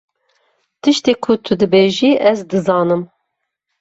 [0.81, 3.01] Tiştê ku tu dibêjî ez dizanim.